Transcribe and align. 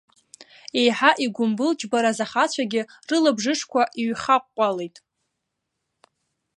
Еиҳа 0.79 1.11
игәымбыл-џьбараз 1.25 2.19
ахацәагьы 2.25 2.81
рылабжышқәа 3.07 3.81
ҩхаҟәҟәалеит. 4.05 4.95